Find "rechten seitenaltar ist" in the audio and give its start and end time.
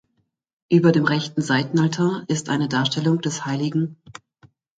1.05-2.49